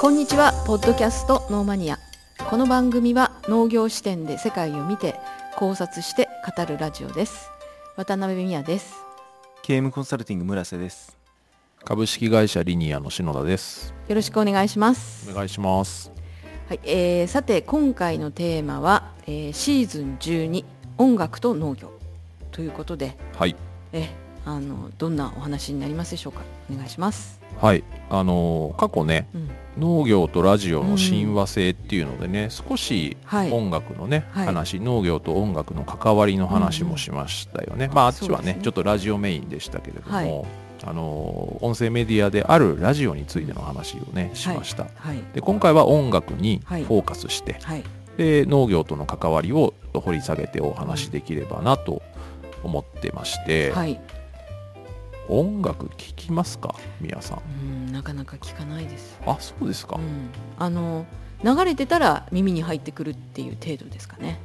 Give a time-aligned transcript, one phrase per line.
[0.00, 1.98] こんにちはポッドキャストノーマニア。
[2.48, 5.20] この番組は農業視点で世界を見て
[5.56, 6.26] 考察して
[6.56, 7.50] 語るラジオです。
[7.98, 8.94] 渡辺美也です。
[9.60, 11.18] 経営コンサルティング村瀬です。
[11.84, 13.92] 株式会社リニアの篠田です。
[14.08, 15.30] よろしくお願いします。
[15.30, 16.10] お願いします。
[16.70, 20.64] はい、えー、さて今回のテーマは、えー、シーズン12
[20.96, 21.92] 音楽と農業。
[22.52, 23.18] ということで。
[23.36, 23.54] はい。
[23.92, 24.08] え
[24.46, 26.40] あのどんなお話になりますでしょうか？
[26.72, 27.84] お願いしますはい。
[28.08, 29.50] あの過去ね、うん。
[29.78, 33.52] 農業とラジオの親和性っていうのでね、少しはい。
[33.52, 34.46] 音楽のね、はい。
[34.46, 38.58] 話農業と音楽の関わりの話もしましたよね、まああっちはねね。
[38.62, 40.44] ちょっとラジオメインでしたけれども、はい。
[40.82, 45.22] あの音声メディアであるラジオについての話をねしました、はい。
[45.34, 46.84] で今回は音楽にはい。
[46.84, 47.84] フォーカスして、はい。
[48.16, 52.02] で農業との関わりを掘り下げてお話しできればなと
[52.62, 54.00] 思ってまして、はい
[55.30, 57.38] 音楽聴きますか宮さん？
[57.86, 59.18] うんなかなか聞かないです。
[59.26, 60.30] あそうですか、うん。
[60.58, 61.06] あの
[61.44, 64.40] 流れてたら耳に入ってくるっていう程度ですかね。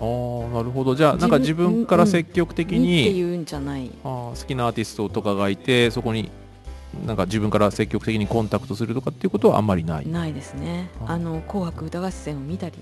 [0.00, 0.94] ああなるほど。
[0.94, 3.90] じゃあなんか自分から積極的にってに、いうんじゃない。
[4.04, 6.30] あー好きなアーティストとかがいてそこに
[7.06, 10.08] なんか自分から積極的にコンタクトするとかっていうことはあんまりない。
[10.08, 10.90] ないですね。
[11.06, 12.74] ああの「紅白歌合戦」を見たり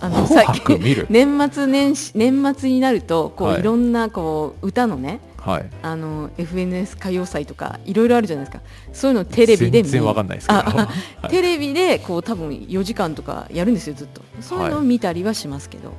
[0.00, 1.06] あの紅最近白見る？
[1.10, 3.60] 年末年始年末になるとこう、はい。
[3.60, 5.70] い、ろんなこう歌のねはい。
[5.82, 8.62] あの FNS 歌謡祭とかいろいろあるじゃないですか。
[8.92, 11.28] そういうのをテレビで見全然わかんないですけど。
[11.28, 14.20] テレビでこう多分4時間とかやるんですよずっと。
[14.40, 15.92] そういうのを見たりはしますけど、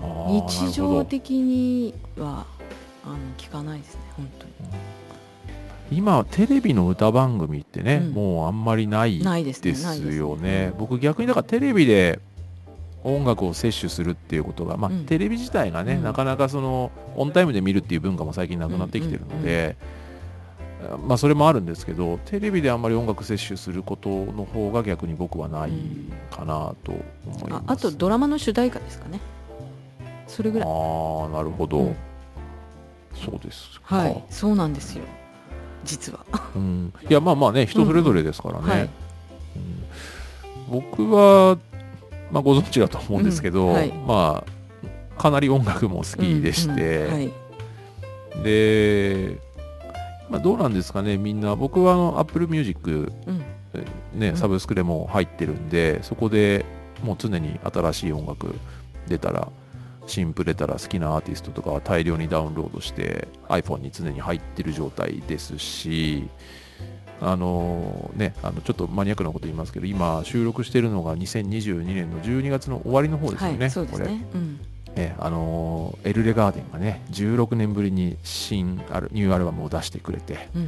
[0.00, 2.46] あー日常的には
[3.04, 4.52] あの聞かないですね本当に。
[5.90, 8.12] 今テレビの歌番組ってね、うん。
[8.12, 12.20] もうあんまりないないですよねうん僕逆にだからテレビで
[13.04, 15.06] 音楽を摂取するっていうことが、まあうん。
[15.06, 16.02] テレビ自体がね、うん。
[16.02, 19.76] なかなかそのオンタイムで見るっていう文化も最近なくなってきてるので、
[21.06, 25.72] まあそれもあるんですけどテレビであんまり音楽摂取することの方が逆に僕はない
[26.30, 29.20] かなと思います、ああとドラマの主題歌ですかね。
[30.28, 30.68] それぐらい。
[30.68, 31.96] あーなるほど、うん。
[33.14, 34.24] そうですか、はい。
[34.30, 35.02] そうなんですよ。
[35.84, 36.24] 実は。
[36.54, 38.82] うん、いやまあまあね人それぞれですからね、はい。
[38.82, 38.90] うん。
[40.70, 41.58] 僕は、
[42.30, 43.92] まあ、ご存知だと思うんですけど、うんはい。
[43.92, 44.58] まあ
[45.20, 47.32] かなり音楽も好きでして、うんうんはい。
[48.44, 49.38] で、
[50.30, 51.56] まあ、どうなんですかねみんな。
[51.56, 53.38] 僕はあの Apple Music、うん。
[54.14, 54.36] ね、うん。
[54.36, 56.64] サブスクでも入ってるんでそこで
[57.02, 58.54] もう常に新しい音楽
[59.08, 59.48] 出たら
[60.06, 66.28] 新譜出たら好きなアーティストとかは大量にダウンロードして iPhone に常に入ってる状態ですし
[67.20, 74.12] あのねあのちょっとマニアックなこと言いますけど今収録してるのが2022年の12月の終わりの方ですよね、はいそうですこれ。
[74.12, 74.60] ねうん。
[74.96, 80.62] えあのエルレガーデンがね16年ぶりに新アルニューアルバムを出してくれてうん。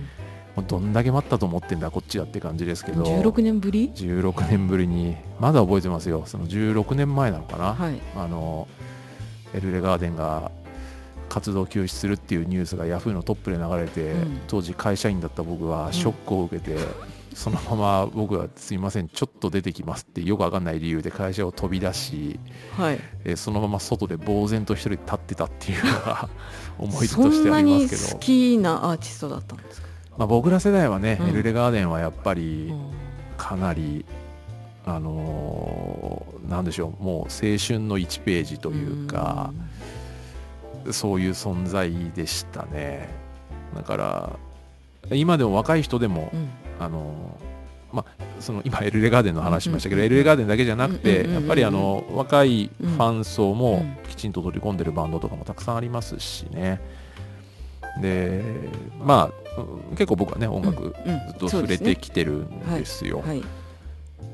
[0.56, 6.24] もうどんだけ待ったと思ってんだこっちだって感じですけど16年ぶり？16年ぶりにまだ覚えてますよ。
[6.26, 8.00] その16年前なのかな、はい。
[8.16, 8.66] あの
[9.54, 10.50] エルレガーデンが
[11.30, 14.40] 活動休止するっていうニュースがヤフーのトップで流れて、うん。
[14.48, 16.76] 当時会社員だった僕はショックを受けて、
[17.34, 22.38] そのまま僕はすいませんちょっと出てきますってよくわかんない理由で会社を飛び出し、
[22.76, 23.00] はい。
[23.24, 26.28] えーそのまま外で呆然と一人で立ってたっていうのが
[26.78, 28.18] 思い出そとしてありますけど。
[28.18, 29.86] 好きなアーティストだったんですか？
[30.18, 31.28] まあ、僕ら世代はね、うん。
[31.28, 32.80] エルレガーデンはやっぱりうん。
[33.38, 34.04] かなり、
[34.84, 39.52] あのーなんでしょうもう青春の1ページというか、
[40.90, 43.08] そういう存在でしたね。
[43.74, 46.48] だから今でも若い人でも、うん。
[46.78, 47.50] あのー
[47.92, 53.98] まあ、その今エルレガーデンの話しましたけど、うんうんうんエルレガーデンだけじゃなくて、やっぱりあの若いファン層うもん。
[54.08, 56.80] きちんと取り込んでるバンドとかもたくさんありますしね。
[58.00, 58.42] で
[59.02, 60.94] まあうん結構僕はね音楽
[61.28, 63.42] ずっと触れてきてるんですよ、はい。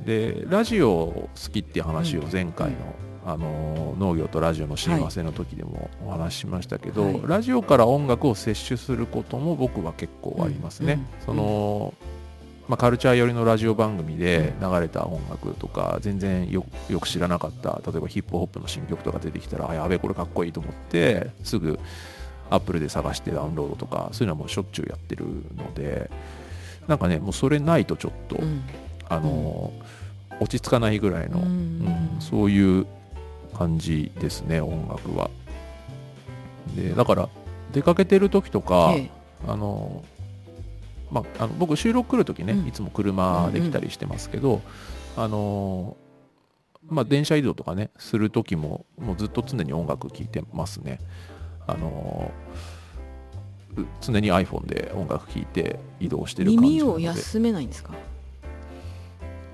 [0.04, 2.76] でラジオ好きっていう話を前回の、
[3.26, 7.20] あのー農業とラジオの親和性の時でもお話ししましたけど、はい。
[7.24, 10.92] ラジオから音楽を摂取することも僕は結構ありますね。
[10.92, 11.06] うんうん。
[11.24, 11.94] その
[12.68, 21.78] まあ、カルチャー寄りのラジオ番組で流れた音楽とか全然よよく知らなかった例えばヒップホップの新曲とか出てきたらあやべえこれかっこいいと思ってすぐ
[22.50, 26.10] アップルで探してダウンロードとかそういうのはもうしょっちゅうやってるので
[26.88, 28.62] なんかねもうそれないとちょっと、うん。
[29.08, 29.72] あの
[30.40, 31.46] 落ち着かないぐらいの、うん。
[31.46, 32.86] うんそういう
[33.56, 35.30] 感じですね音楽は。
[36.74, 37.28] でだから
[37.72, 39.10] 出かけてる時とか、ええ。
[39.48, 40.04] あの
[41.10, 42.66] まあ、あの僕収録来る時ね、うん。
[42.66, 44.60] いつも車で来たりしてますけど、
[45.16, 45.96] あの
[46.88, 50.98] まあ、電車移動とかねする時ももうずっと常に音楽聴いてますね。
[51.66, 52.30] あの
[53.76, 56.74] う常に iPhone で音楽聴いて移動してる感じなので。
[56.74, 57.92] 耳を休めないんですか？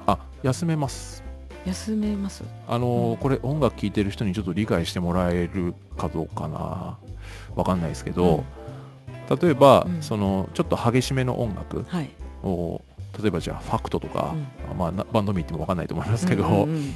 [0.07, 1.23] あ休めます
[1.65, 2.45] 休めます？
[2.67, 3.17] あの、うん。
[3.19, 6.99] これ音楽聴いてる人にちょっと理解してもらえるかどうかな。
[7.55, 8.45] わかんないですけど、
[9.41, 10.03] 例えば、うん。
[10.03, 12.11] そのちょっと激しめの音楽はい。
[12.43, 12.83] を
[13.21, 14.35] 例えばじゃあファクトとか、
[14.71, 14.79] うん。
[14.79, 16.95] まあなバンド名言ってもわかんないと思いますけど、うんうんうん。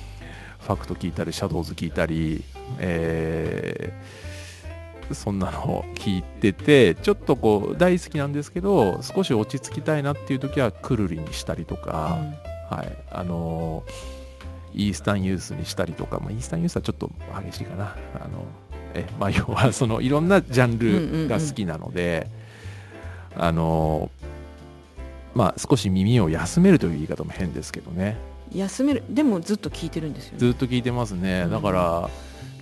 [0.61, 2.43] ファクト聞いたりシャドウズ聞いたり、
[2.79, 4.27] えー
[5.13, 12.19] そんなのを聞いててちょっとこう大好きなんですけど少し落ち着きたいなっていう時はクルリにしたりとか、
[12.69, 12.99] はい。
[13.13, 14.16] あのー
[14.77, 17.11] イースタンユースにしたりとか、まあ、イースタンユースはちょっと
[17.51, 17.97] 激しいかな。
[18.15, 18.45] あの
[18.95, 22.29] え、まあ、要はそのいろんなジャンルが好きなので、
[23.37, 24.27] あのー
[25.37, 28.17] まあ少し耳を休めるという言い方も変ですけどね。
[28.55, 29.03] 休める。
[29.11, 30.39] でもずっと聞いてるんですよね。
[30.39, 31.51] ずっと聞いてますね、うん。
[31.51, 32.11] だから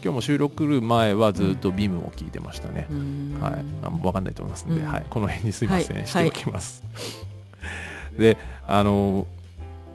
[0.02, 2.96] 今日も収録来る前はずっとビームを聞いてましたね、うー
[3.38, 3.40] ん。
[3.40, 4.88] はい、あ分かんないと思いますので、うん。
[4.88, 6.06] はい、この辺にすいません、はい。
[6.08, 6.82] しておきます。
[8.18, 9.28] であの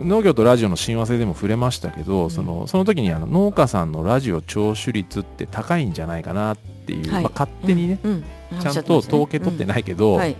[0.01, 2.29] 農業とラジオの親和性でも触れましたけど、うん。
[2.29, 7.23] そのその時にあの農家さんのラジオ聴取率って高いんじゃないかなっていう、はい。
[7.23, 8.23] まあ、勝手にね、うん
[8.53, 8.59] うん。
[8.59, 10.35] ちゃんと統計取ってないけど、はい。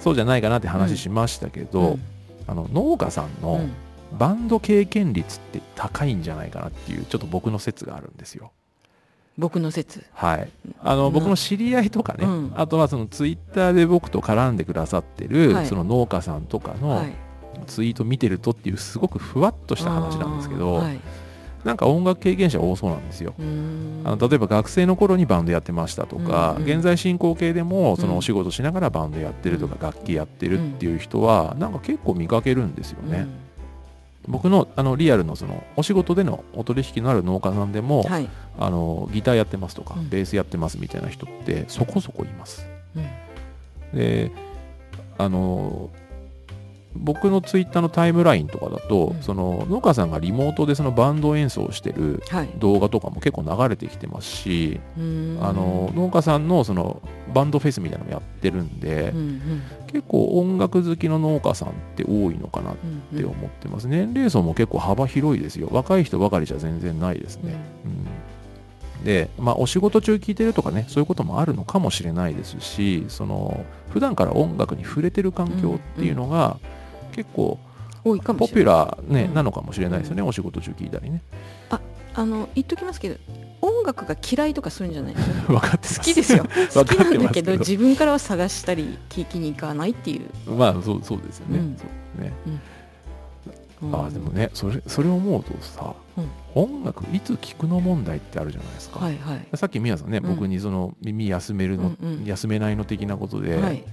[0.00, 2.00] そうじゃないかなって話しましたけど、うん。
[2.48, 3.72] あの農家さんうのん。
[4.18, 8.52] バンド経験率って高いんじゃないかなっていうちょっと僕の説があるんですよ。
[9.38, 10.04] 僕の説。
[10.14, 10.50] はい、
[10.82, 11.12] あのうん。
[11.12, 12.52] 僕の知り合いとかね、うん。
[12.56, 15.66] あとはそのツイッターで僕と絡んでくださってる、はい。
[15.66, 17.25] その農家さんとかのはい
[17.66, 21.00] ツイート見てるとっていうすごくふわっとした話なんですけど、はい。
[21.64, 23.34] なんか音楽経験者多そうなんですよ。
[24.04, 33.26] あの例えば学生の頃にバンドやってましたとか、うんうん現在進行形でもそのうんお仕事しながらバンドやってるとか、楽器やってるっていう人はなんか結構見かけるんですよね。
[34.28, 38.28] 僕のあのリアルのそのお仕事でのお取引のある農家さんでも、うんはい。
[38.58, 40.08] あのギターやってますとか、うん。
[40.08, 42.64] ベースやってますみたいな人ってそこそこいます。
[42.94, 43.98] うん。
[43.98, 44.30] で
[45.18, 45.90] あの
[46.98, 49.22] 僕のツイッターのタイムラインとかだと、うん。
[49.22, 52.48] その農家さんがリモートでそのバンド演奏をしてるはい。
[52.58, 55.44] 動画とかも結構流れてきてますし、うーん。
[55.46, 57.02] あの農家さんのその
[57.32, 59.62] バンドフェスみたいなのもやってるんで、うんうん。
[59.86, 62.76] 結構音楽好きの農家さんって多いのかなっ
[63.12, 65.68] うんて思ってます、年齢層も結構幅広いですよ。
[65.70, 67.54] 若い人ばかりじゃ全然ないですね、
[67.84, 69.04] うん。
[69.04, 76.58] でまあお仕事中聞いてるとかねそういうこともあるのかもしれないですしその普段から音楽に触れてる環境っていうのが
[77.16, 77.58] 結構
[78.04, 79.34] 多いかもポピュラー、ねうん。
[79.34, 81.22] なのかもしれないですよね、お仕事中聞いたりね。
[82.18, 83.16] あの言っときますけど
[83.60, 86.44] 音楽が嫌いとかするんじゃないですよ分かって好きですよ。
[86.72, 91.76] 好きなんだけど自分からは探したり聞きに行かないっていう、まあそうそうですよね,、うん。
[91.76, 91.84] そ
[92.18, 92.32] うね。
[93.82, 93.94] うん。
[93.94, 96.28] ああでもねそれそれを思うとさ、うん。
[96.54, 99.46] 音楽いつ聴くの問題ってあるじゃないですか、はいはい。
[99.54, 102.24] さっき宮さんね、うん僕にその耳休めるの、うんうん。
[102.24, 103.84] 休めないの的なことで、はい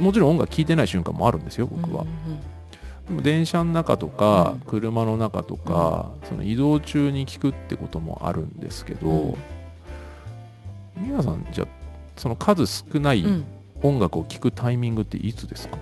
[0.00, 2.08] もちろん音楽聴いてない瞬間もあるんですよ僕は、うん
[3.08, 4.60] でも電車の中とか、うん。
[4.60, 9.36] 車の中とか、その移動中に聴くってこともあるんですけど、
[10.96, 11.66] 宮さんじゃあ
[12.16, 13.24] その数少ない
[13.82, 15.76] 音楽を聴くタイミングっていつですか、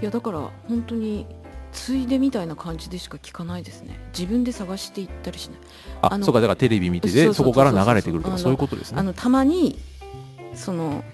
[0.00, 1.26] いやだから本当に
[1.72, 3.98] ついでみたいな感じでしか聞かないですね。
[4.16, 5.58] 自分で探していったりしない。
[6.00, 9.00] あそうかだからテレビ見ててそこから流れてくるとかそういうことですね。
[9.00, 9.78] あのたまに
[10.54, 11.04] その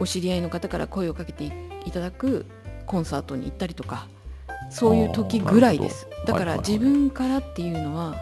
[0.00, 1.52] お知り合いの方から声をかけてい
[1.86, 2.46] いただく
[2.86, 4.08] コンサートに行ったりとか
[4.70, 6.06] そういう時ぐらいです。
[6.26, 8.14] だから自分からっていうのは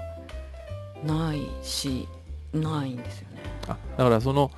[1.04, 2.08] ないし
[2.52, 3.42] ないんですよね。
[3.68, 4.50] あだからその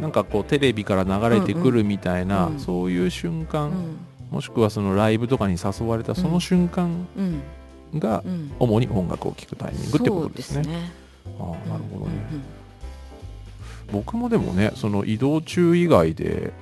[0.00, 2.52] なんかこうテレビから流れてくるみたいな、うん。
[2.54, 3.98] うんそういう瞬間、うん。
[4.30, 7.42] もしくはそのライブとかに誘われたその瞬間うん。
[7.98, 8.52] がうん。
[8.58, 10.64] 主に音楽を聴くタイミングってことですね。
[10.64, 10.92] そうね。
[11.40, 12.63] ああなるほどね、うん
[13.92, 16.52] 僕もでもねその移動中以外で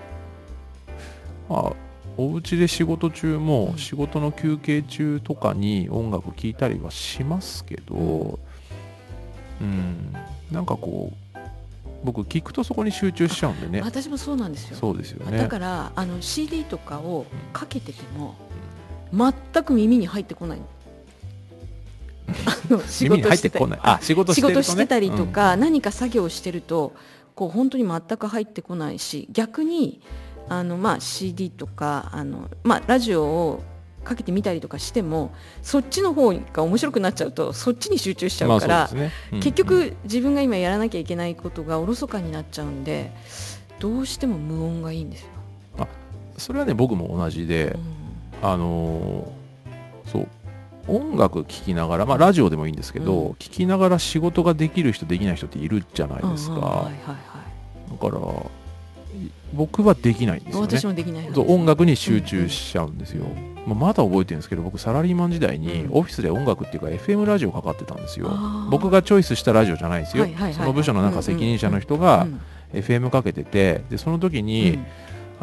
[1.48, 1.72] まあ
[2.16, 3.78] お家で仕事中もうん。
[3.78, 8.38] 仕事の休憩中とかに音楽聴いたりはしますけど
[9.60, 10.12] うん
[10.50, 11.38] なんかこう
[12.04, 13.80] 僕聞くとそこに集中しちゃうんでね。
[13.80, 14.76] 私もそうなんですよ。
[14.76, 15.38] そうですよね。
[15.38, 18.34] だからあの CD とかをかけてても
[19.12, 20.58] 全く耳に入ってこない。
[20.58, 20.64] の
[22.28, 23.28] あの 仕事してたり。
[23.28, 25.28] 入ってこないあ仕事し仕てたりとうん。
[25.28, 26.94] か、何か作業してると
[27.34, 30.00] こう本当に全く入ってこないし逆に
[30.48, 33.62] あの、まあ、CD とかあの、まあ、ラジオを
[34.04, 38.90] かけてみたりとかしてもそっちの方が面白くなっちゃうとそっちに集中しちゃうから、
[39.30, 43.12] 結局自分が今やらなきゃいけないことがおろそかになっちゃうんで
[43.78, 45.28] どうしても無音がいいんですよ。
[46.36, 47.76] それはね僕も同じで、
[48.42, 50.28] あのーそう
[50.88, 53.34] 音楽聴きながら、まあ、ラジオでもいいんですけど、うん。
[53.34, 56.90] 聴きながら仕事ができる人できない人っているじゃないですか、
[57.90, 58.20] だから
[59.52, 60.78] 僕はできないんですよね。
[60.78, 63.26] 私もできない音楽に集中しちゃうんですよ、
[63.66, 65.98] まあまだ覚えてるんですけど僕サラリーマン時代にうん。
[65.98, 68.28] オフィスで音楽っていうか FM ラジオかかってたんですよ。
[68.30, 68.70] あー。
[68.70, 72.40] 僕がチョイスしたラジオじゃないですよ、その部署のなんか責任者の人うがん
[72.72, 74.86] FM かけててでその時に、うん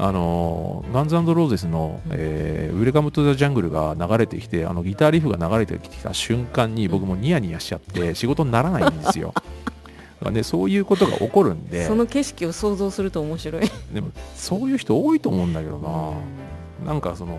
[0.02, 2.12] あのーガンズローゼスの、うん。
[2.16, 9.34] えーウェルカム・トゥ・ザ・ジャングルが流れてきてあのギターリフが流れてきた瞬間に僕もニヤニヤしちゃって仕事にならないんですよ。
[10.32, 11.86] ね、そういうことが起こるんで。
[11.86, 13.64] その景色を想像すると面白い。
[13.94, 15.78] でもそういう人多いと思うんだけど
[16.86, 17.38] な、なんかその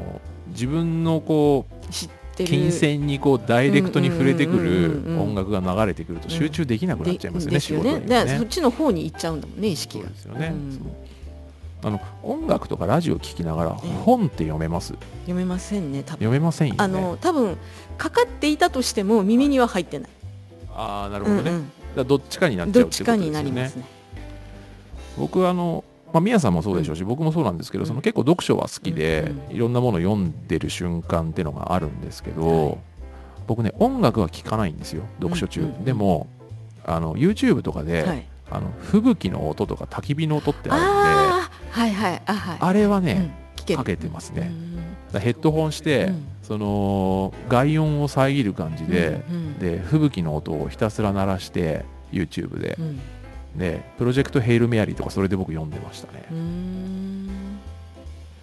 [0.49, 2.49] 自分のこう知ってる。
[2.49, 5.21] 金銭にこうダイレクトに触れてくうんうんるうんうんうん。
[5.21, 8.19] 音楽が流れてくると集中できなくなっちゃいますよね、で仕事にね。
[8.19, 8.47] そっね。
[8.49, 10.81] ちの方に行っちゃうんだもんね意識そうがですよね、うん
[11.83, 13.91] あの音楽とかラジオ聴きながらええ。
[14.05, 14.95] 本って読めます？
[15.23, 16.19] 読めませんね多分。
[16.19, 16.79] 読めませんよね。
[16.81, 17.57] あの多分
[17.97, 20.11] かかっていたとしても耳には入ってない。
[20.75, 21.73] あーなるほどね、うんうん。
[21.97, 23.83] らどっちかになっちゃうどっちかになりますね。
[23.83, 23.89] ね
[25.19, 27.87] 僕あのまあ、宮さんもそうでしょうし、僕もそうなんですけど、うん。
[27.87, 32.79] その結構読書は好きで、うんいろんなものを読んでる瞬間っていうのがあるんですけど、はい。
[33.47, 35.85] 僕ね音楽は聴かないんですよ読書中、うんうんうん。
[35.85, 36.27] でも
[36.85, 42.59] あの YouTube とかで、はいあの吹雪の音とか焚き火の音ってあるんでああはいはいあはい。
[42.61, 43.79] あれはね、うん聞ける。
[43.79, 44.51] かけてますね。
[45.13, 45.21] うん。
[45.21, 46.27] ヘッドホンして、うん。
[46.43, 49.59] その外音を遮る感じで、うんうん。
[49.59, 52.77] で吹雪の音をひたすら鳴らして YouTube で。
[52.79, 53.01] う、ん。
[53.57, 56.23] でプロジェクトヘイルメアリーとかそれで僕読んでましたね、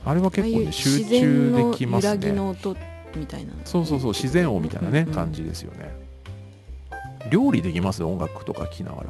[0.05, 2.33] あれは結構ね集中のできますね。
[2.33, 2.75] の音
[3.15, 5.95] みたいなそうそうそう自然音みたいなね、感じですよね。
[7.31, 8.03] 料理できます？
[8.03, 9.09] 音楽とか聴きながら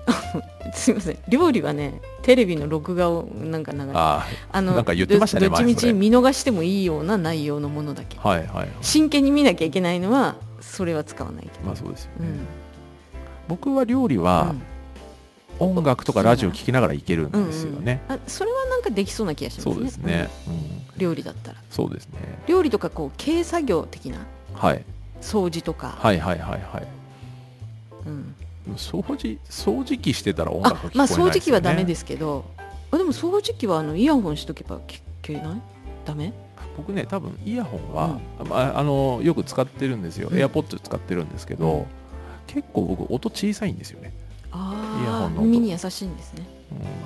[0.74, 1.18] すいません。
[1.28, 8.18] 料理はねテレビの録画をなんか流れああのなんか言ってましたねどどっちみち見逃してもいいような内容のものだけ。
[8.22, 8.68] あはいはいはい。
[8.80, 12.46] 真剣に見なきゃいけないのはそれは使わないけど、まあそうですよね、うん。
[13.48, 14.54] 僕は料理は
[15.58, 18.20] 音楽とかラジオ聴きながらいけるんうんですよね、うんうん。
[18.20, 19.74] あそれはなんかできそうな気がしますね。
[19.74, 20.54] そうですね、うん。
[20.54, 20.60] うん。
[20.96, 21.58] 料理だったら。
[21.70, 22.18] そうですね。
[22.46, 24.26] 料理とかこう軽作業的な？
[24.54, 24.84] はい。
[25.20, 26.86] 掃除とか、はいはいはいはい。
[28.06, 28.34] うん
[28.76, 31.40] 掃除掃除機してたら音楽あ聞こえまあ掃除ないですよね。
[31.40, 32.44] 機はダメですけど。
[32.90, 35.62] あでも掃除機はあのイヤホンしとけば聞けない？
[36.04, 36.32] ダメ？
[36.76, 40.38] 僕ね多分イヤホンは、まあ、あのよく使ってるんですよ、うん。
[40.38, 41.86] エアポッド使ってるんですけど、うん。
[42.46, 44.12] 結構僕音小さいんですよね、
[44.52, 45.46] イヤホンの音。
[45.46, 46.46] 耳に優しいんですね。
[46.51, 46.51] うん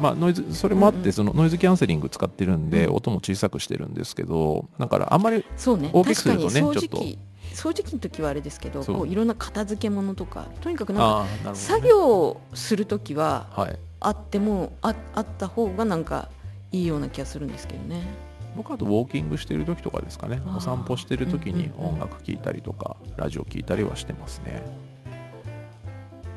[0.00, 1.12] まあノイズそれもあって、うんうん。
[1.12, 2.94] そのノイズキャンセリング使ってるんで、うん。
[2.96, 5.44] 音も小さくしてるんですけどだからあんまり
[5.92, 7.18] 大きくするとね確かに掃除ちょっ機
[7.52, 13.78] 掃除機の時はあれですけどこういろんな片付け物とかとにかくなんかね、作業する時ははい。
[13.98, 16.28] あってもああった方がなんか
[16.70, 18.02] いいような気がするんですけどね。
[18.56, 20.40] 僕あとウォーキングしてる時とかですかね。
[20.54, 21.94] お散歩してる時にうんうんうん。
[21.94, 24.62] 音楽聴いたりとか、ラジオ聴いたりはしてますね。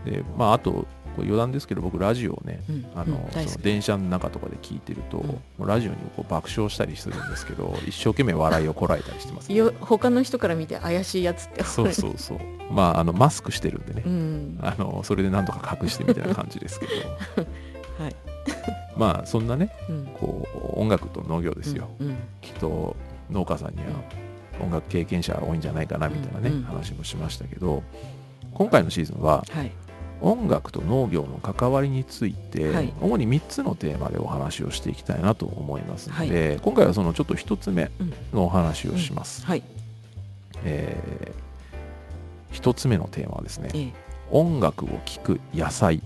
[0.05, 0.87] でまああと
[1.19, 2.85] こう余談ですけど僕ラジオをねうん。
[2.95, 3.47] あの、うん。
[3.47, 5.17] その電車の中とかで聞いてると、
[5.59, 5.67] うん。
[5.67, 11.63] ラジオにこう爆笑したりするんですけど 一生懸命笑いをこらえたりしてます、ね、よ他の人から見て怪しいやつって。
[11.63, 12.39] そうそうそう。
[12.71, 14.59] まああのマスクしてるんでね、うん。
[14.61, 16.91] あのそれでなんとか隠してみたいな感じですけど。
[18.03, 18.15] はい。
[18.95, 20.05] まあそんなねうん。
[20.19, 22.15] こう音楽と農業ですよ、うん。
[22.41, 22.95] きっと
[23.29, 23.87] 農家さんには
[24.61, 27.81] 音楽経験者多いんじゃないかなみたいなね、話もしましたけど
[28.53, 29.71] 今回のシーズンははい
[30.21, 32.93] 音楽と農業の関わりについて、はい。
[33.01, 39.63] 主に3つのテーマでお話をしていきたいなと思いますので、今回はそのちょっと1つ目うんのお話をします、はい。
[40.63, 41.31] え
[42.51, 43.93] 1つ目のテーマはですねええ。
[44.31, 46.01] 音楽を聴く野菜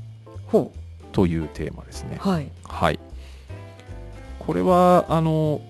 [0.48, 0.72] ほ
[1.12, 2.20] というテーマですね。
[2.24, 2.52] うはい。
[2.64, 3.00] はい。
[4.40, 5.62] これはあの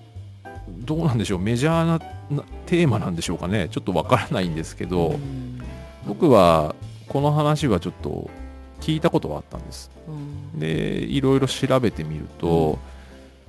[0.68, 3.68] どうなんでしょうメジャーななテーマなんでしょうかね。
[3.70, 5.60] ちょっとわからないんですけど、うん。
[6.06, 6.74] 僕は
[7.08, 8.30] この話はちょっと
[8.80, 9.90] 聞いたことはあったんです。
[10.08, 10.58] うん。
[10.58, 12.78] でいろいろ調べてみると、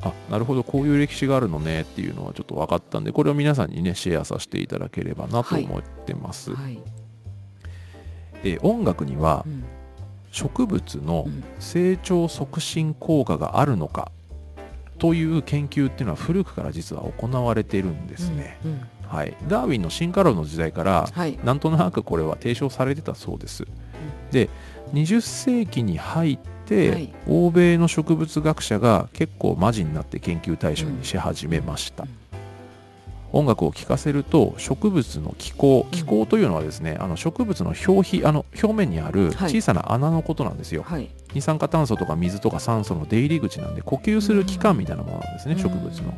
[0.01, 6.79] あなるほどこういう歴史があるのねっていうのはちょっと分かったんでこれを皆さんにねシェアさせていただければなと思ってます、はい。
[8.43, 9.63] え音楽にはうん。
[10.31, 11.43] 植物のうん。
[11.59, 14.11] 成長促進効果があるのか
[14.97, 21.37] という研究っていうのは古くから実は行われているんですね、うんうんはい、ダーウィンの進化論の時代からはい。
[21.43, 23.65] なんとなくこれは提唱されてたそうです。
[24.31, 24.49] で
[24.93, 27.13] 20世紀に入って、はい。
[27.27, 32.09] 欧米の植物学者が結構マジになって研究対象にし始めました、うん
[33.35, 35.91] 音楽を聴かせると植物の気候うん。
[35.91, 39.51] 気候というのはですね、あの植物の表皮あの表面にあるはい。
[39.51, 41.09] 小さな穴のことなんですよ、はい。
[41.33, 45.61] 二酸化炭素とか水とか酸素の出入り口なんで呼吸する器官みたいなものなんですね、うん。
[45.61, 46.13] 植物の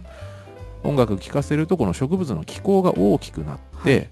[0.83, 4.09] 音楽聴かせるとこの植物の気候が大きくなって、はい。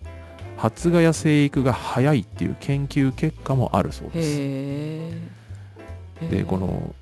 [0.58, 4.24] 発芽や生育が早いっていう研究結果もあるそうで
[6.22, 6.30] す。
[6.30, 6.96] でこの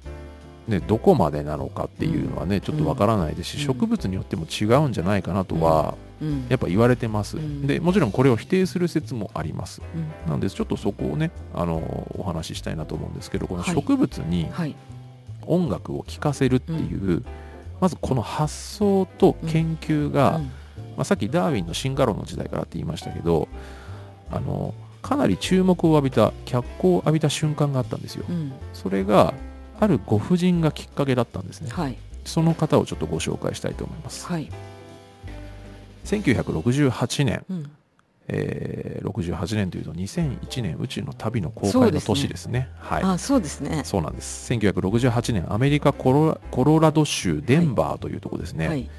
[0.68, 3.74] ね、どこまでなのかっていうのはね、ちょっとわからないですし、うん。
[3.74, 6.46] 植物によっても違うんじゃないかなとは、うん。
[6.48, 7.68] やっぱ言われてます、うん。
[7.68, 9.82] でもちろんこれを否定する説もあります。
[10.26, 10.32] うん。
[10.32, 13.76] なんでちょっとそこをねあのお話ししたいなと思うんですけどこのはい。
[13.76, 14.76] 植物にはい。
[15.46, 17.24] 音楽を聴かせるっていう、
[17.84, 20.44] まずこの発想と研究が、うん。
[20.44, 20.52] ま
[21.00, 23.48] あ、さっきダーウィンの進化論の時代からって言いましたけど
[24.32, 28.24] あのかなり注目を浴びた脚光を浴びた瞬間があったんですよ。
[28.30, 28.54] うん。
[28.72, 29.34] それが
[29.82, 31.72] あるご婦人がきっかけだったんですね。
[31.72, 31.98] はい。
[32.24, 34.28] その方をちょっとご紹介したいと思います。
[34.28, 34.50] はい。
[36.06, 37.72] 1968年、うん
[38.28, 42.70] えー68年というと2001年宇宙の旅の公開の年ですね。
[42.80, 43.04] はい。
[43.04, 43.82] あそうですね。
[43.84, 44.52] そうなんです。
[44.54, 48.90] 1968年アメリカコロラコロラド州デンバーというところですね、はい。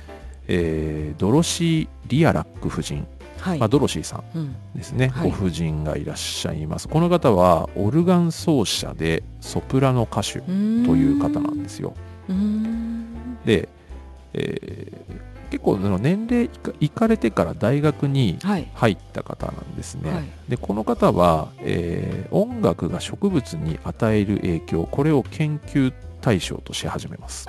[0.47, 3.07] えードロシー・リアラック夫人、
[3.41, 3.59] はい。
[3.59, 4.57] まあ、ドロシーさんうん。
[4.75, 5.31] ですね、はい。
[5.31, 6.89] ご婦人がいらっしゃいます。
[6.89, 10.51] この方はオルガン奏者でソプラノ歌手とと
[10.97, 11.95] いう方なんですよ。
[13.45, 13.69] で、
[14.35, 18.69] えー結構その年齢いかれてから大学にはい。
[18.75, 20.25] 入った方なんですね、はい。
[20.49, 27.49] でこの方は、えー音楽が植物に与える影響これを研究対象とし始めます、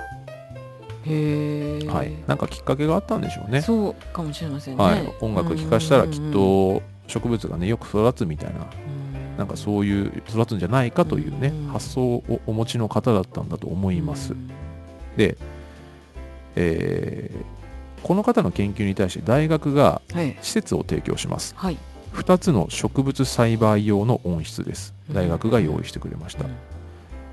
[1.04, 3.62] へえはい、なんかきっかけがあったんでしょうね。
[3.62, 4.84] そうかもしれませんね。
[4.84, 9.36] はい、音楽聴かしたらきっうんと植物がねよく育つみたいなうん。
[9.36, 11.66] なんかそういう育つんじゃないかというねうん。
[11.72, 14.34] 発想をお持ちの方だったんだと思います。
[14.34, 14.48] うん。
[15.16, 15.36] で、
[16.54, 17.55] えー
[18.06, 20.38] この方の研究に対して大学がはい。
[20.40, 21.54] 施設を提供します。
[21.56, 21.78] はい。
[22.14, 24.94] 2つの植物栽培用の温室です。
[25.08, 25.14] うん。
[25.16, 26.44] 大学が用意してくれました。
[26.44, 26.52] うん。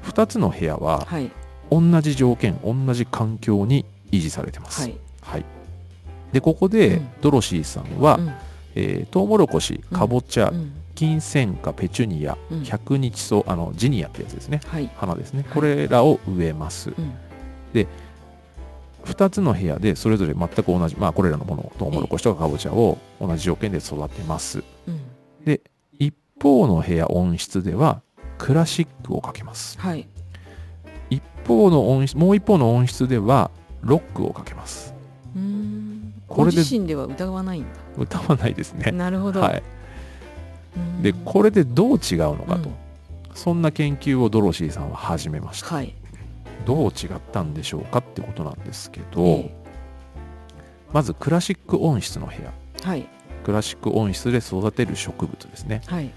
[0.09, 1.31] 2つの部屋ははい。
[1.69, 4.81] 同じ条件同じ環境に維持されてます。
[4.81, 4.95] はい。
[5.21, 5.45] はい。
[6.31, 7.09] でここでうん。
[7.21, 8.33] ドロシーさんは、うん。
[8.73, 10.71] えートウモロコシかぼちゃ、うん。
[10.95, 12.63] 金銭花ペチュニアうん。
[12.63, 14.59] 百日草あのジニアってやつですね。
[14.65, 14.89] はい。
[14.97, 15.43] 花ですね。
[15.43, 15.53] はい。
[15.53, 17.13] これらを植えます、うん
[19.05, 24.63] 2つの部屋でそれぞれ全く同じまあこれらのものトウモロコシとかかぼちゃを同じ条件で育てます。
[24.87, 25.59] うん。
[25.99, 28.01] 一方の部屋温室では
[28.37, 29.79] クラシックをかけます。
[29.79, 30.07] はい。
[31.09, 33.51] 一方の温室もう一方の温室では
[33.81, 34.93] ロックをかけます。
[35.35, 36.13] うーん。
[36.27, 37.69] これでご自身では歌わないんだ。
[37.97, 38.91] 歌わないですね。
[38.91, 39.41] なるほど。
[39.41, 39.63] はい。
[40.77, 41.01] うん。
[41.01, 42.75] でこれでどう違うのかと、うん。
[43.35, 45.67] そんな研究をドロシーさんは始めました。
[45.67, 45.93] はい
[46.65, 49.55] どう違ったんでしょうかってことなんですけど、え
[50.91, 52.53] まずクラシック温室の部屋。
[52.83, 53.07] えはい。
[53.43, 55.81] クラシック温室で育てる植物ですね。
[55.87, 56.11] はい。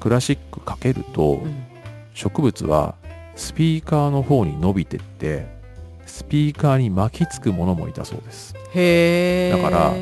[0.00, 1.64] クラシックかけると、うん。
[2.14, 2.94] 植物は
[3.34, 5.46] スピーカーの方に伸びてって
[6.06, 8.54] スピーカーに巻きつくものもいたそうです。
[8.74, 9.62] へえ。
[9.62, 9.94] だから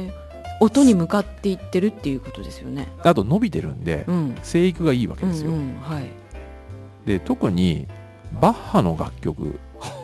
[0.60, 2.88] 音に向かっていってるっていうことですよね。
[3.02, 4.38] あと伸びてるんで、うん。
[4.42, 5.80] 生育がいいわけですよ、うんうん。
[5.80, 6.04] はい。
[7.06, 7.88] で特に
[8.40, 9.59] バッハの楽曲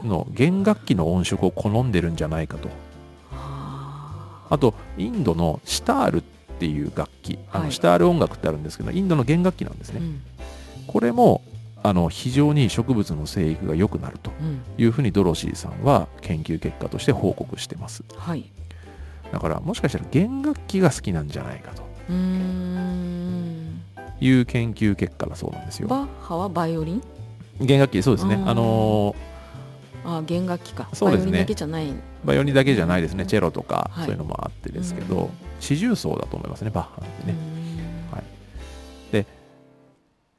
[0.04, 2.68] の弦楽器の音色を好んでるんじゃないかと。
[3.32, 4.46] あ。
[4.50, 6.22] あとインドのシタールっ
[6.58, 7.38] ていう楽器。
[7.52, 7.66] あはい。
[7.66, 10.20] のシタール音楽ってあるんですけど、インドの弦楽器なんですね、ーうん。
[10.86, 11.42] これも
[11.82, 14.60] あの非常に植物の生育が良くなるとうん。
[14.76, 18.04] いうふうにドロシーさんは研究結果として報告してます。
[18.16, 18.50] はい。
[19.32, 21.82] だからもしかしたら弦楽器が好きなんじゃないかと。
[22.08, 23.80] うーん。
[24.22, 25.88] いう研究結果だそうなんですよ。
[25.88, 27.02] バッハはバイオリン？
[27.60, 28.34] 弦楽器そうですね。
[28.34, 28.48] うん。
[28.48, 29.14] あの
[30.04, 30.88] あ弦楽器か。
[30.92, 31.32] そうですね。
[31.32, 31.94] バイオリンだけじゃない。
[32.24, 33.22] バイオリンだけじゃないですね。
[33.22, 33.28] うん。
[33.28, 34.04] チェロとかはい。
[34.06, 35.30] そういうのもあってですけど、うん。
[35.60, 37.34] 四重奏だと思いますねバッハってね、
[38.10, 38.18] は
[39.20, 39.26] い。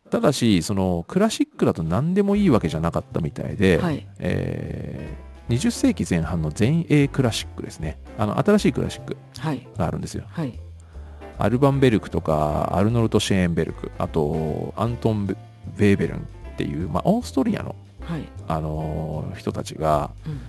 [0.09, 4.05] ただしそのクラシックだと何でもいいわけじゃなかったみたいで、はい。
[4.19, 7.99] えー20世紀前半の前衛クラシックですね。
[8.17, 9.67] あの新しいクラシックはい。
[9.77, 10.23] があるんですよ。
[10.29, 10.57] はい。
[11.37, 16.27] アルバンベルクとかアルノルト・シェーンベルクあとアントン・ベーベルン
[16.61, 18.23] っていう、まあ、オーストリアの、はい。
[18.47, 20.39] あのー人たちが、うん。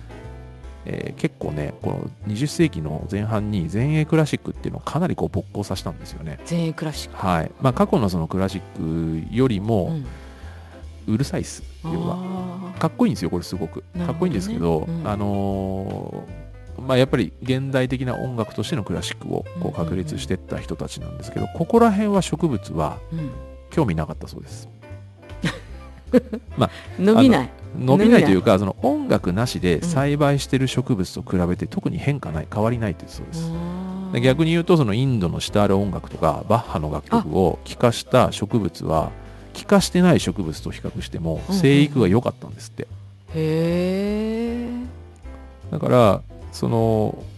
[0.85, 6.39] えー結構ねこの20世紀の前半に前衛クラシックっていうのをかなりこう勃興させたんですよね。
[6.49, 7.25] 前衛クラシック。
[7.25, 7.51] はい。
[7.61, 10.05] まあ過去のそのクラシックよりうもん。
[11.05, 12.17] うるさいっす、要は。
[12.75, 14.05] あかっこいいんですよこれすごく、ね。
[14.05, 15.07] かっこいいんですけど、うん。
[15.07, 22.97] あのーまあやっぱり現代的な音楽としてのクラシックをこう確立していった人たちなんですけど、ここら辺は植物は
[23.69, 24.67] 興味なかったそうです
[26.99, 27.49] 伸びない。
[27.77, 33.51] 伸びないというかその音楽なしで栽培してる植物と比べて特に変化ない変わりないというそうです、
[34.13, 39.11] で逆に言うとそのインドのシタール音楽とかバッハの楽曲を聴かした植物は
[39.53, 41.59] 聴かしてない植物と比較してもうんうん。
[41.59, 42.87] 生育が良かったんですって、へ
[43.35, 44.69] え
[45.71, 46.21] だから
[46.51, 47.32] そのまあ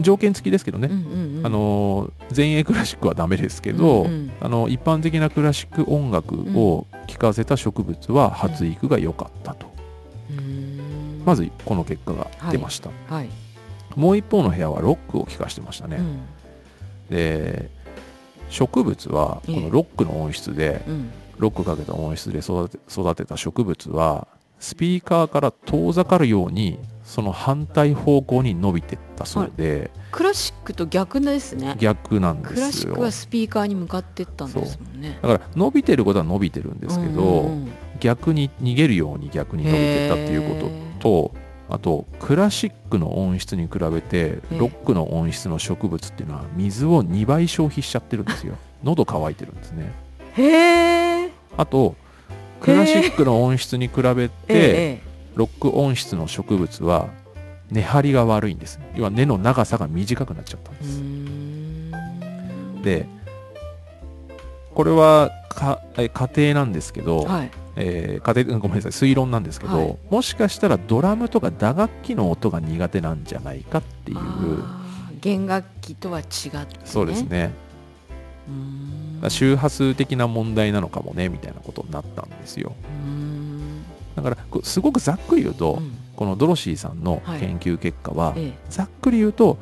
[0.00, 1.46] 条件付きですけどね、うんうんうん。
[1.46, 4.32] あの前衛クラシックはダメですけど、うんうん。
[4.40, 9.66] あの一般的なクラシック音楽を聴かせた植物は発育が良かったと。
[10.30, 11.22] うん。
[11.24, 13.28] まずこの結果が出ました、はい、
[13.94, 16.20] もう一方の部屋はロックを聴かしてましたね、うん。
[17.10, 17.70] で
[18.48, 21.10] 植物はこのロックの音質でうん。
[21.38, 24.28] ロックかけた音質で育て育てた植物は
[24.60, 26.78] スピーカーから遠ざかるように
[27.12, 31.76] その反対方向に伸びてったそうで、クラシックと逆ですね。
[31.78, 32.66] 逆なんクですよ。
[32.66, 35.18] ラシックはスピーカーに向かってったんですもんね。
[35.20, 37.46] だから伸びてることは伸びてるんですけど、うん。
[37.46, 37.72] うんうん
[38.02, 40.68] 逆に逃げるように逆に伸びてったっていうこ
[41.00, 41.34] とと
[41.72, 48.54] あとクラシックの音質に比べてえロックの音質の植物っていうのは水を2倍消費しちゃってるんですよ。
[48.82, 49.92] 喉乾いてるんですね。
[50.36, 51.94] へえあと
[52.60, 55.02] クラシックの音質に比べえてえ
[55.34, 57.08] ロック音質の植物は
[57.70, 58.80] 根張りが悪いんです。
[58.94, 61.00] 要は根の長さが短くなっちゃったんです。
[61.00, 62.82] ん。
[62.82, 63.06] で
[64.74, 67.50] これはかえ仮定なんですけど、はい。
[67.76, 68.92] えー仮定ごめんなさい。
[68.92, 69.96] 推論なんですけど、はい。
[70.10, 74.18] もしかしたらドラムとか打楽器の音が苦手なんじゃないかっていう。
[75.20, 77.54] 弦楽器とは違って、ね、そうですね。
[79.28, 82.74] 周波数的な問題なのかもねみたいなことになったんですよ。
[83.06, 83.51] うーん
[84.14, 85.92] だからすごくざっくり言うと、うん。
[86.16, 87.40] このドロシーさんのはい。
[87.40, 88.52] 研究結果は、ええ。
[88.68, 89.58] ざっくり言うと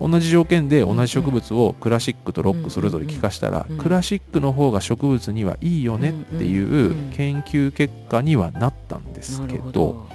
[0.00, 3.76] 同じ条件で同じ植物をクラシックとロックそれぞれ聞かしたら、うん。
[3.76, 3.82] うん。
[3.82, 10.06] クラシックの方が植物にはいいよねっていんう研究結果にはなったんですなけど。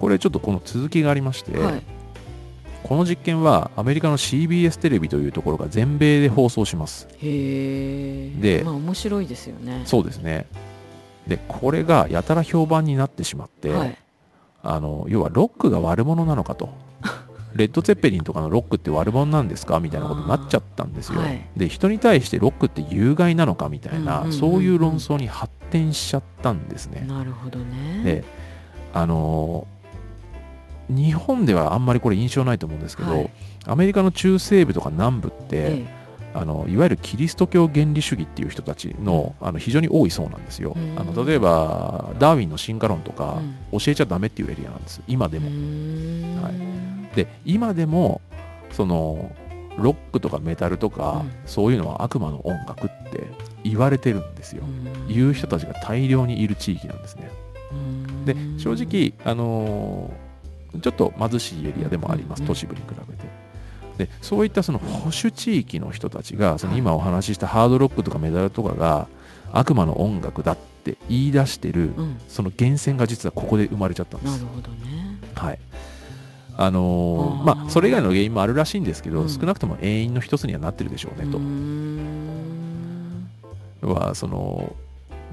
[0.00, 1.82] これちょっとこの続きがありまして、はい。
[2.82, 7.08] この実験はアメリカの CBS テレビというところが全米で放送します。
[7.18, 8.30] へえ。
[8.40, 9.82] でまあ面白いですよね。
[9.84, 10.46] そうですね
[11.26, 13.98] でこれがやたら評判になってしまって、はい。
[14.62, 16.70] あの要はロックが悪者なのかと。
[17.54, 19.80] レッド・ツェッペリンとかのロックって悪者なんですか？
[19.80, 21.40] みたいなことになっちゃったんですよ、はい。
[21.56, 24.26] で人に対してロックって有害なのかみたいな、うんうんうん。
[24.26, 28.02] うんそういう論争に発展しちゃったんですね、なるほどね。
[28.04, 28.24] で
[28.92, 29.66] あの
[30.88, 33.30] 日本ではあんまりこれ印象ないと思うんですけど、はい。
[33.64, 35.95] アメリカの中西部とか南部って、え
[36.38, 40.98] あのいわゆるキリスト教原理主義っていう人たちのあの非常に多いそうなんですよ、うん。
[40.98, 43.38] あの例えばダーウィンの進化論とか
[43.72, 43.78] うん。
[43.80, 45.46] 教えちゃダメっていうエリアなんです今でも、
[46.42, 47.16] はい。
[47.16, 48.20] で今でも
[48.72, 49.34] その
[49.78, 51.32] ロックとかメタルとか、うん。
[51.46, 53.26] そういうのは悪魔の音楽って
[53.64, 55.08] 言われてるんですよ、うん。
[55.08, 57.30] 言う人たちが大量にいる地域なんですね。
[57.72, 58.24] うん。
[58.24, 60.26] で正直、あのー
[60.82, 62.46] ちょっと貧しいエリアでもあります、うん。
[62.46, 63.24] 都市部に比べて。
[63.98, 69.08] でそういったその保守地域の人たちがその今お話ししたハードロックとかメダルとかが
[69.52, 72.20] 悪魔の音楽だって言い出してるうん。
[72.28, 74.32] その源泉が実はここで生まれちゃったんです。
[74.32, 75.18] なるほどね。
[75.34, 75.58] はい。
[76.58, 79.28] あのーまあそれ以外の原因もあるらしいんですけど、うん。
[79.28, 81.38] 少なくとも永遠の一つにはなってるでしょうねと。
[83.92, 84.74] はその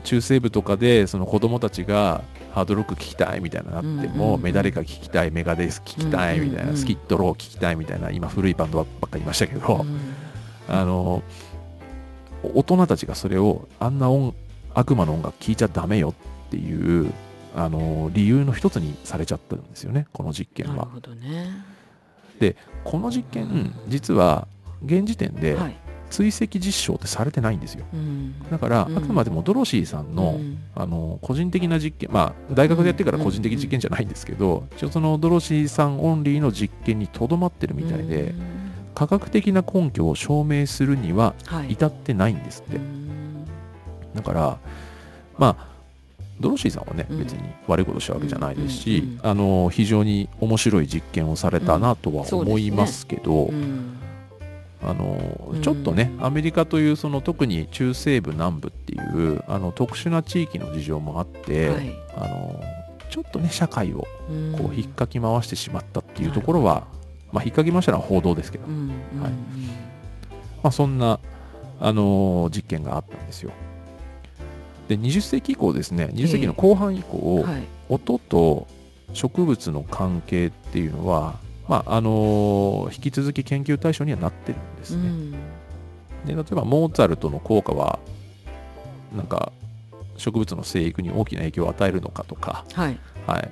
[0.03, 2.23] 中西部とかでその子供たちが
[2.53, 9.99] ハードロック聴きたいみたいななっても、メダリカ聴きたいメガデス聴きたいみたいな、スキットロー聴きたいみたいな今古いバンドばっかりいましたけど、うん
[10.67, 11.23] あの
[12.43, 14.33] 大人たちがそれをあんな音
[14.73, 16.13] 悪魔の音楽聴いちゃダメよ
[16.47, 17.11] っていう
[17.55, 20.75] あの理由の一つにされちゃったんですよねこの実験は。
[20.75, 21.73] なるほどね。
[22.83, 24.47] この実験実は
[24.85, 25.75] 現時点ではい
[26.13, 27.85] 追跡実証ってされてないんですよ。
[27.91, 28.35] うん。
[28.51, 28.97] だから、うん。
[28.97, 30.59] あくまでもドロシーさんの、うん。
[30.75, 38.35] あの個人的な実験まあ大学でやってから個人的実験じゃないんですけど、一応そのドロシーさんオンリーの実験にとどまってるみたいで、うん。
[38.93, 41.71] 科学的な根拠を証明するにははい。
[41.73, 43.45] 至ってないんですって、うん。
[44.13, 44.59] だから
[45.39, 45.67] まあ
[46.39, 47.17] ドロシーさんはね、うん。
[47.17, 54.02] 別に悪いことしたわけじゃないですし、うんうんうんあの非常に面白い実験をされたなとは思いますけど、うんあのうん
[55.61, 61.93] ちょっとね、アメリカというその特に中西部南部っていうあの特殊な地域の事情もあって、はい。
[62.15, 62.61] あの
[63.09, 64.55] ちょっとね社会をうん。
[64.57, 66.87] こう引っかき回してしまったっていうところは、
[67.31, 69.31] まあ引っかき回したのは報道ですけど、うんうんはい。
[70.63, 71.19] まあ、そんな、
[71.79, 73.51] あの実験があったんですよ。
[74.87, 77.63] で20世紀以降ですね20世紀の後半以降、はい。
[77.89, 78.67] 音と
[79.13, 81.35] 植物の関係っていうのは、
[81.67, 85.07] まああの引き続き研究対象にはなってるんですね。
[85.07, 85.31] うん。
[86.25, 87.99] で例えばモーツァルトの効果は
[89.15, 89.51] なんか
[90.17, 92.97] 植物の生育に大きな影響を与えるのかとか、はい。
[93.25, 93.49] はい、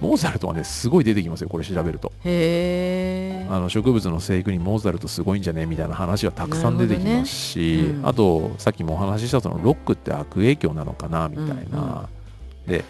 [0.00, 2.12] モーツァルトはねすごい出てきますよこれ調べると。
[2.24, 12.08] へえあの植物の生育にモーツァルトすごいんじゃねみたいな話はたくさん出てきますし、ねうんあとさっきもお話ししたそのロックって悪影響なのかなみたいな、
[12.66, 12.84] で